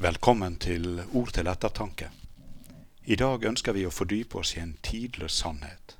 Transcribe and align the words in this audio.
Velkommen 0.00 0.56
til 0.62 1.00
Ord 1.12 1.32
til 1.34 1.48
ettertanke. 1.50 2.06
I 3.02 3.16
dag 3.18 3.42
ønsker 3.48 3.74
vi 3.74 3.80
å 3.82 3.90
fordype 3.90 4.38
oss 4.38 4.52
i 4.54 4.60
en 4.62 4.76
tidløs 4.86 5.40
sannhet. 5.40 5.96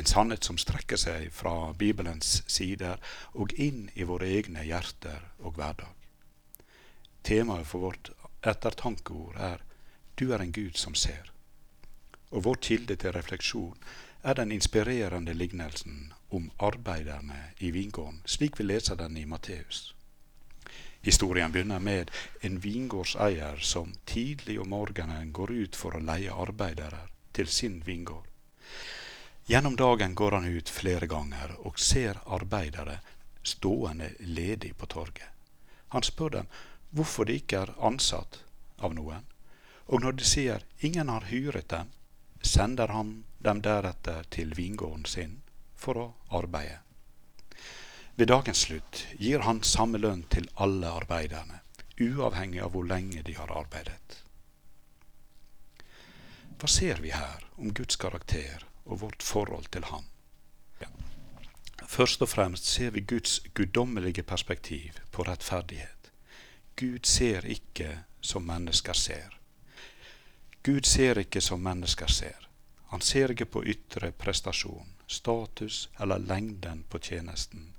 En 0.00 0.08
sannhet 0.08 0.48
som 0.48 0.56
strekker 0.56 0.96
seg 0.96 1.26
fra 1.28 1.74
Bibelens 1.76 2.38
sider 2.48 2.96
og 3.34 3.52
inn 3.60 3.90
i 3.92 4.06
våre 4.08 4.30
egne 4.38 4.64
hjerter 4.64 5.26
og 5.42 5.58
hverdag. 5.58 5.92
Temaet 7.20 7.68
for 7.68 7.84
vårt 7.84 8.10
ettertankeord 8.40 9.36
er 9.50 9.60
Du 10.16 10.32
er 10.32 10.40
en 10.40 10.56
Gud 10.56 10.80
som 10.80 10.96
ser. 10.96 11.28
Og 12.30 12.46
vår 12.48 12.62
kilde 12.64 12.96
til 12.96 13.12
refleksjon 13.12 13.76
er 14.22 14.40
den 14.40 14.56
inspirerende 14.56 15.36
lignelsen 15.36 16.14
om 16.30 16.48
arbeiderne 16.56 17.52
i 17.60 17.74
vingården, 17.76 18.22
slik 18.24 18.56
vi 18.58 18.70
leser 18.72 18.96
den 18.96 19.20
i 19.20 19.28
Matteus. 19.28 19.95
Historien 21.06 21.52
begynner 21.52 21.78
med 21.78 22.10
en 22.40 22.58
vingårdseier 22.60 23.56
som 23.56 23.92
tidlig 24.04 24.60
om 24.60 24.68
morgenen 24.68 25.32
går 25.32 25.52
ut 25.52 25.76
for 25.78 25.94
å 25.94 26.00
leie 26.02 26.32
arbeidere 26.34 27.04
til 27.32 27.46
sin 27.46 27.76
vingård. 27.86 28.24
Gjennom 29.46 29.76
dagen 29.78 30.16
går 30.18 30.32
han 30.34 30.48
ut 30.50 30.68
flere 30.68 31.06
ganger 31.06 31.52
og 31.62 31.78
ser 31.78 32.18
arbeidere 32.26 32.96
stående 33.42 34.08
ledig 34.18 34.72
på 34.76 34.88
torget. 34.90 35.30
Han 35.94 36.02
spør 36.02 36.34
dem 36.40 36.50
hvorfor 36.90 37.30
de 37.30 37.36
ikke 37.38 37.60
er 37.60 37.74
ansatt 37.78 38.40
av 38.82 38.96
noen, 38.98 39.22
og 39.86 40.02
når 40.02 40.18
de 40.18 40.26
sier 40.26 40.66
ingen 40.82 41.08
har 41.08 41.28
hyret 41.30 41.68
dem, 41.70 41.94
sender 42.42 42.90
han 42.90 43.22
dem 43.38 43.62
deretter 43.62 44.26
til 44.34 44.58
vingården 44.58 45.06
sin 45.06 45.38
for 45.78 46.02
å 46.02 46.08
arbeide. 46.34 46.85
Ved 48.18 48.28
dagens 48.28 48.58
slutt 48.64 49.06
gir 49.20 49.42
han 49.44 49.58
samme 49.62 49.98
lønn 50.00 50.22
til 50.32 50.46
alle 50.56 50.88
arbeiderne, 50.88 51.58
uavhengig 52.00 52.62
av 52.64 52.72
hvor 52.72 52.86
lenge 52.88 53.20
de 53.26 53.34
har 53.36 53.52
arbeidet. 53.52 54.22
Hva 56.56 56.70
ser 56.72 57.02
vi 57.04 57.12
her 57.12 57.44
om 57.60 57.74
Guds 57.76 58.00
karakter 58.00 58.64
og 58.86 59.02
vårt 59.02 59.22
forhold 59.22 59.68
til? 59.68 59.84
Ja. 60.80 60.88
Først 61.84 62.24
og 62.24 62.32
fremst 62.32 62.64
ser 62.64 62.96
vi 62.96 63.04
Guds 63.04 63.42
guddommelige 63.52 64.24
perspektiv 64.24 64.96
på 65.12 65.28
rettferdighet. 65.28 66.12
Gud 66.76 67.04
ser 67.04 67.44
ikke 67.44 67.98
som 68.20 68.48
mennesker 68.48 68.96
ser. 68.96 69.36
Gud 70.62 70.88
ser 70.88 71.20
ikke 71.20 71.40
som 71.40 71.60
mennesker 71.60 72.08
ser. 72.08 72.48
Han 72.88 73.00
ser 73.00 73.36
ikke 73.36 73.44
på 73.44 73.64
ytre 73.64 74.12
prestasjon, 74.12 74.95
status 75.06 75.88
eller 76.00 76.18
lengden 76.18 76.84
på 76.88 76.98
tjenesten. 76.98 77.72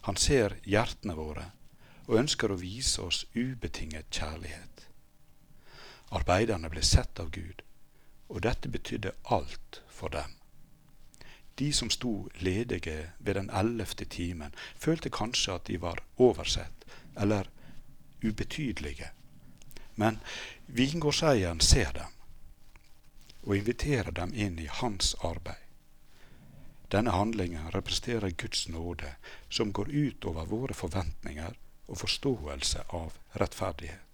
Han 0.00 0.16
ser 0.16 0.56
hjertene 0.64 1.14
våre 1.14 1.50
og 2.06 2.18
ønsker 2.18 2.50
å 2.50 2.58
vise 2.60 3.02
oss 3.02 3.24
ubetinget 3.34 4.10
kjærlighet. 4.10 4.86
Arbeiderne 6.10 6.70
ble 6.72 6.82
sett 6.82 7.20
av 7.22 7.30
Gud, 7.30 7.62
og 8.28 8.42
dette 8.42 8.68
betydde 8.68 9.12
alt 9.30 9.82
for 9.88 10.10
dem. 10.10 10.34
De 11.60 11.72
som 11.72 11.90
sto 11.90 12.28
ledige 12.40 13.12
ved 13.18 13.34
den 13.34 13.50
ellevte 13.50 14.04
timen, 14.04 14.54
følte 14.76 15.10
kanskje 15.10 15.54
at 15.54 15.66
de 15.68 15.76
var 15.80 16.02
oversett 16.16 16.86
eller 17.16 17.50
ubetydelige. 18.24 19.10
Men 19.94 20.18
vingårdseieren 20.66 21.60
ser 21.60 21.92
dem 21.92 22.16
og 23.42 23.56
inviterer 23.56 24.10
dem 24.10 24.32
inn 24.34 24.58
i 24.58 24.68
hans 24.80 25.14
arbeid. 25.24 25.59
Denne 26.90 27.14
handlingen 27.14 27.70
representerer 27.70 28.30
Guds 28.30 28.68
nåde, 28.68 29.14
som 29.48 29.72
går 29.72 29.90
ut 29.90 30.24
over 30.24 30.48
våre 30.50 30.74
forventninger 30.74 31.58
og 31.86 31.98
forståelse 31.98 32.82
av 32.88 33.18
rettferdighet. 33.42 34.06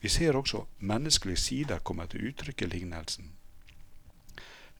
Vi 0.00 0.08
ser 0.08 0.36
også 0.36 0.64
menneskelige 0.78 1.40
sider 1.40 1.82
komme 1.82 2.06
til 2.06 2.28
uttrykk 2.30 2.62
i 2.62 2.70
lignelsen. 2.76 3.32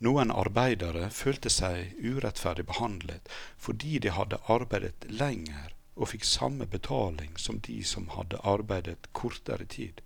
Noen 0.05 0.31
arbeidere 0.35 1.09
følte 1.11 1.51
seg 1.51 1.95
urettferdig 2.03 2.67
behandlet 2.69 3.31
fordi 3.67 3.99
de 4.05 4.13
hadde 4.13 4.43
arbeidet 4.53 5.07
lenger 5.09 5.73
og 5.95 6.11
fikk 6.13 6.27
samme 6.29 6.67
betaling 6.67 7.39
som 7.39 7.63
de 7.69 7.79
som 7.87 8.11
hadde 8.17 8.43
arbeidet 8.43 9.13
kortere 9.13 9.65
tid 9.65 10.03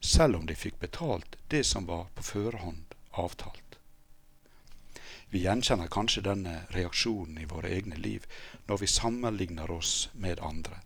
selv 0.00 0.36
om 0.36 0.46
de 0.46 0.54
fikk 0.54 0.78
betalt 0.80 1.36
det 1.48 1.64
som 1.64 1.86
var 1.86 2.06
på 2.14 2.22
førehånd 2.22 2.94
avtalt. 3.10 3.67
Vi 5.30 5.42
gjenkjenner 5.44 5.90
kanskje 5.92 6.24
denne 6.24 6.62
reaksjonen 6.72 7.38
i 7.42 7.48
våre 7.48 7.68
egne 7.76 7.96
liv 7.96 8.24
når 8.68 8.80
vi 8.82 8.86
sammenligner 8.86 9.70
oss 9.70 10.08
med 10.14 10.40
andre. 10.40 10.80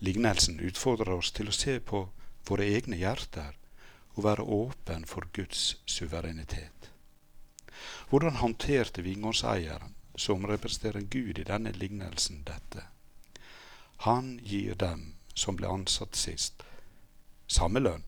Lignelsen 0.00 0.60
utfordrer 0.60 1.12
oss 1.14 1.30
til 1.36 1.50
å 1.50 1.54
se 1.54 1.78
på 1.80 2.08
våre 2.48 2.66
egne 2.66 2.96
hjerter 2.96 3.56
og 4.16 4.24
være 4.24 4.42
åpen 4.42 5.04
for 5.06 5.28
Guds 5.32 5.76
suverenitet. 5.86 6.90
Hvordan 8.10 8.40
håndterte 8.40 9.02
vingårdseieren, 9.02 9.94
som 10.16 10.44
representerer 10.46 11.00
Gud 11.00 11.38
i 11.38 11.46
denne 11.46 11.70
lignelsen, 11.72 12.42
dette? 12.44 12.82
Han 14.04 14.38
gir 14.42 14.74
dem 14.74 15.14
som 15.34 15.56
ble 15.56 15.68
ansatt 15.70 16.16
sist, 16.16 16.64
samme 17.46 17.80
lønn 17.80 18.04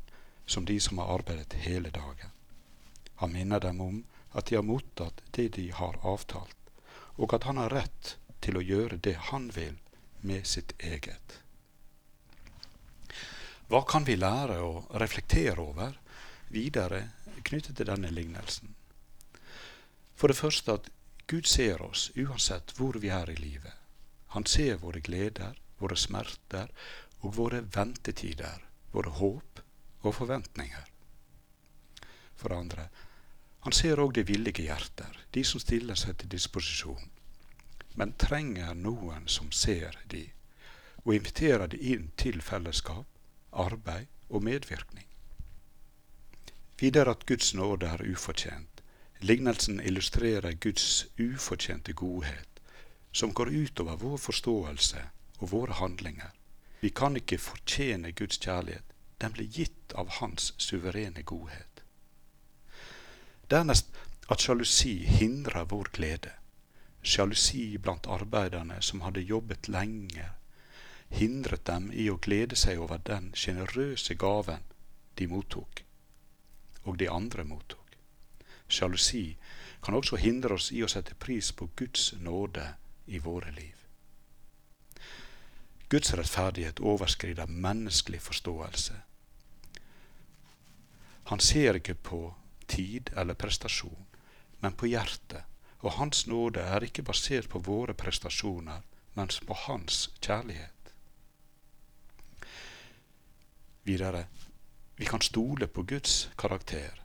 som 0.47 0.67
de 0.67 0.81
som 0.81 0.99
har 0.99 1.15
arbeidet 1.15 1.63
hele 1.65 1.91
dagen. 1.91 2.33
Han 3.23 3.33
minner 3.33 3.63
dem 3.63 3.81
om 3.81 4.01
at 4.35 4.51
de 4.51 4.59
har 4.59 4.67
mottatt 4.67 5.23
det 5.31 5.49
de 5.57 5.69
har 5.71 5.99
avtalt, 6.03 6.57
og 7.17 7.35
at 7.37 7.47
han 7.47 7.61
har 7.63 7.71
rett 7.71 8.17
til 8.43 8.59
å 8.59 8.65
gjøre 8.67 8.99
det 9.07 9.15
han 9.31 9.47
vil 9.55 9.79
med 10.27 10.47
sitt 10.47 10.75
eget. 10.79 11.39
Hva 13.71 13.85
kan 13.89 14.05
vi 14.05 14.19
lære 14.19 14.59
og 14.67 14.91
reflektere 15.01 15.63
over 15.63 15.95
videre 16.51 17.05
knyttet 17.47 17.79
til 17.79 17.89
denne 17.89 18.11
lignelsen? 18.11 18.75
For 20.19 20.29
det 20.29 20.41
første 20.43 20.77
at 20.81 20.91
Gud 21.31 21.47
ser 21.47 21.81
oss 21.87 22.11
uansett 22.19 22.75
hvor 22.77 22.99
vi 23.01 23.15
er 23.15 23.31
i 23.31 23.39
livet. 23.39 23.79
Han 24.35 24.45
ser 24.51 24.83
våre 24.83 25.01
gleder, 25.01 25.55
våre 25.79 25.97
smerter 25.97 26.69
og 27.23 27.39
våre 27.39 27.63
ventetider 27.63 28.67
våre 28.93 29.13
håp 29.17 29.63
og 30.03 30.15
forventninger. 30.15 30.89
For 32.37 32.53
det 32.53 32.59
andre, 32.59 32.87
han 33.63 33.73
ser 33.73 34.01
òg 34.03 34.15
de 34.15 34.25
villige 34.27 34.65
hjerter, 34.67 35.19
de 35.31 35.45
som 35.47 35.61
stiller 35.63 35.99
seg 35.99 36.17
til 36.19 36.31
disposisjon, 36.35 37.11
men 37.95 38.15
trenger 38.19 38.75
noen 38.75 39.29
som 39.31 39.53
ser 39.55 39.99
de, 40.11 40.25
og 41.05 41.15
inviterer 41.15 41.71
de 41.71 41.79
inn 41.95 42.11
til 42.19 42.43
fellesskap, 42.43 43.07
arbeid 43.53 44.11
og 44.29 44.43
medvirkning. 44.43 45.07
Videre 46.83 47.15
at 47.15 47.27
Guds 47.27 47.55
nåde 47.55 47.87
er 47.87 48.03
ufortjent. 48.11 48.83
Lignelsen 49.23 49.79
illustrerer 49.81 50.57
Guds 50.59 51.07
ufortjente 51.21 51.93
godhet, 51.93 52.61
som 53.13 53.31
går 53.31 53.53
utover 53.55 53.97
vår 53.97 54.17
forståelse 54.19 55.03
og 55.39 55.53
våre 55.53 55.77
handlinger. 55.79 56.33
Vi 56.81 56.91
kan 56.91 57.17
ikke 57.17 57.39
fortjene 57.39 58.11
Guds 58.13 58.43
kjærlighet. 58.43 58.89
Den 59.21 59.33
blir 59.37 59.47
gitt 59.47 59.95
av 59.95 60.09
Hans 60.19 60.55
suverene 60.59 61.23
godhet. 61.23 61.72
Dernest 63.53 63.87
at 64.33 64.41
sjalusi 64.41 64.95
hindrer 65.05 65.65
vår 65.69 65.91
glede. 65.93 66.31
Sjalusi 67.03 67.79
blant 67.79 68.07
arbeiderne 68.07 68.79
som 68.81 69.03
hadde 69.05 69.21
jobbet 69.21 69.69
lenge, 69.69 70.25
hindret 71.13 71.67
dem 71.69 71.91
i 71.93 72.07
å 72.09 72.17
glede 72.17 72.57
seg 72.57 72.81
over 72.81 73.03
den 73.05 73.29
sjenerøse 73.37 74.17
gaven 74.17 74.65
de 75.21 75.29
mottok, 75.29 75.85
og 76.89 76.97
de 76.97 77.11
andre 77.13 77.45
mottok. 77.45 77.93
Sjalusi 78.73 79.37
kan 79.85 80.01
også 80.01 80.17
hindre 80.17 80.57
oss 80.57 80.73
i 80.73 80.81
å 80.81 80.89
sette 80.89 81.21
pris 81.21 81.53
på 81.53 81.69
Guds 81.77 82.15
nåde 82.25 82.71
i 83.07 83.21
våre 83.21 83.53
liv. 83.53 83.77
Guds 85.93 86.15
rettferdighet 86.17 86.81
overskrider 86.81 87.53
menneskelig 87.53 88.25
forståelse. 88.33 89.03
Han 91.29 91.41
ser 91.41 91.77
ikke 91.77 92.01
på 92.01 92.29
tid 92.73 93.13
eller 93.17 93.39
prestasjon, 93.39 94.07
men 94.61 94.77
på 94.79 94.89
hjertet, 94.91 95.45
og 95.83 95.97
Hans 95.99 96.27
nåde 96.31 96.63
er 96.63 96.87
ikke 96.87 97.05
basert 97.07 97.49
på 97.53 97.61
våre 97.67 97.95
prestasjoner, 97.95 98.81
men 99.15 99.33
på 99.47 99.57
Hans 99.67 100.07
kjærlighet. 100.21 100.95
Videre, 103.85 104.27
vi 104.97 105.05
kan 105.05 105.21
stole 105.21 105.67
på 105.67 105.83
Guds 105.83 106.31
karakter. 106.39 107.03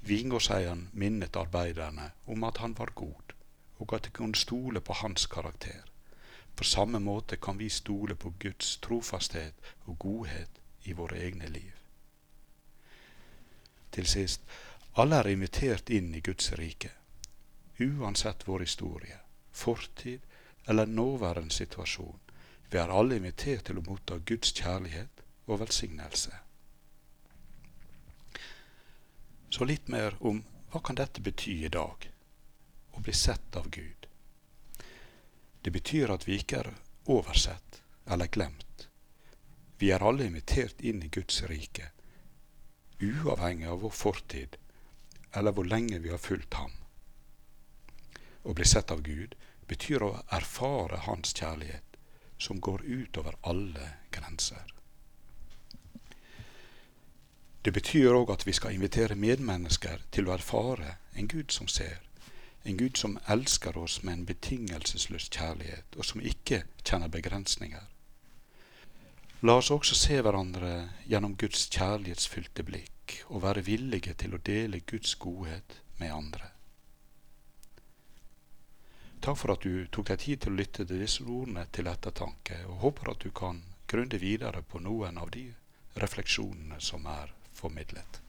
Vingårdseieren 0.00 0.88
minnet 0.92 1.36
arbeiderne 1.36 2.10
om 2.26 2.44
at 2.44 2.56
han 2.56 2.78
var 2.78 2.92
god, 2.94 3.34
og 3.78 3.94
at 3.94 4.04
de 4.04 4.10
kunne 4.10 4.36
stole 4.36 4.80
på 4.80 4.92
hans 4.92 5.26
karakter. 5.26 5.82
På 6.56 6.64
samme 6.64 7.00
måte 7.00 7.36
kan 7.36 7.58
vi 7.58 7.68
stole 7.68 8.14
på 8.14 8.32
Guds 8.40 8.76
trofasthet 8.76 9.54
og 9.86 9.98
godhet 9.98 10.62
i 10.84 10.92
våre 10.92 11.18
egne 11.18 11.46
liv. 11.46 11.72
Til 13.92 14.06
sist, 14.06 14.40
alle 14.98 15.20
er 15.20 15.28
invitert 15.30 15.90
inn 15.90 16.14
i 16.14 16.20
Guds 16.20 16.52
rike, 16.58 16.90
uansett 17.78 18.48
vår 18.48 18.60
historie, 18.60 19.18
fortid 19.52 20.20
eller 20.66 20.86
nåværende 20.86 21.54
situasjon. 21.54 22.18
Vi 22.70 22.78
er 22.78 22.90
alle 22.90 23.16
invitert 23.16 23.68
til 23.68 23.78
å 23.78 23.84
motta 23.86 24.18
Guds 24.18 24.50
kjærlighet 24.58 25.22
og 25.46 25.60
velsignelse. 25.62 26.34
Så 29.50 29.70
litt 29.70 29.88
mer 29.88 30.18
om 30.18 30.42
hva 30.72 30.82
kan 30.82 30.98
dette 30.98 31.22
bety 31.22 31.60
i 31.64 31.72
dag, 31.72 32.10
å 32.90 33.00
bli 33.00 33.14
sett 33.14 33.56
av 33.56 33.70
Gud. 33.70 34.10
Det 35.62 35.70
betyr 35.70 36.10
at 36.10 36.26
vi 36.26 36.42
ikke 36.42 36.64
er 36.64 36.74
oversett 37.06 37.84
eller 38.10 38.26
glemt. 38.26 38.88
Vi 39.78 39.94
er 39.94 40.02
alle 40.02 40.26
invitert 40.26 40.82
inn 40.82 41.04
i 41.06 41.08
Guds 41.08 41.44
rike, 41.46 41.92
uavhengig 42.98 43.70
av 43.70 43.86
vår 43.86 43.94
fortid 43.94 44.58
eller 45.38 45.54
hvor 45.54 45.64
lenge 45.64 45.98
vi 46.02 46.10
har 46.12 46.18
fulgt 46.22 46.54
ham. 46.54 46.72
Å 48.42 48.54
bli 48.54 48.64
sett 48.66 48.90
av 48.90 49.02
Gud 49.02 49.34
betyr 49.68 50.02
å 50.02 50.16
erfare 50.32 51.02
Hans 51.04 51.34
kjærlighet, 51.36 51.98
som 52.38 52.60
går 52.60 52.84
utover 52.86 53.36
alle 53.42 53.92
grenser. 54.10 54.74
Det 57.62 57.72
betyr 57.74 58.14
òg 58.14 58.30
at 58.32 58.46
vi 58.46 58.54
skal 58.56 58.76
invitere 58.76 59.18
medmennesker 59.18 60.04
til 60.14 60.28
å 60.28 60.36
erfare 60.36 60.94
en 61.18 61.28
Gud 61.28 61.52
som 61.52 61.68
ser, 61.68 61.98
en 62.64 62.78
Gud 62.78 62.96
som 62.96 63.18
elsker 63.28 63.76
oss 63.78 64.02
med 64.02 64.12
en 64.14 64.26
betingelsesløs 64.26 65.28
kjærlighet, 65.34 65.96
og 65.96 66.06
som 66.06 66.22
ikke 66.22 66.62
kjenner 66.84 67.10
begrensninger. 67.12 67.84
La 69.42 69.58
oss 69.58 69.70
også 69.70 69.94
se 69.94 70.20
hverandre 70.22 70.88
gjennom 71.06 71.36
Guds 71.38 71.68
kjærlighetsfylte 71.74 72.64
blikk, 72.66 72.94
og 73.28 73.42
være 73.42 73.64
villige 73.66 74.14
til 74.18 74.36
å 74.36 74.42
dele 74.44 74.80
Guds 74.86 75.14
godhet 75.20 75.80
med 75.98 76.14
andre. 76.14 76.50
Takk 79.20 79.38
for 79.40 79.54
at 79.54 79.64
du 79.66 79.88
tok 79.90 80.12
deg 80.12 80.22
tid 80.22 80.42
til 80.42 80.54
å 80.54 80.58
lytte 80.60 80.84
til 80.86 81.02
disse 81.02 81.24
ordene 81.24 81.66
til 81.74 81.90
ettertanke, 81.90 82.60
og 82.70 82.84
håper 82.84 83.12
at 83.12 83.24
du 83.24 83.32
kan 83.34 83.60
grunne 83.90 84.20
videre 84.22 84.62
på 84.62 84.80
noen 84.84 85.18
av 85.18 85.32
de 85.34 85.48
refleksjonene 85.98 86.78
som 86.80 87.06
er 87.10 87.32
formidlet. 87.58 88.20